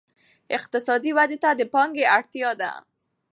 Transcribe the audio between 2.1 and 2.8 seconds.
اړتیا ده.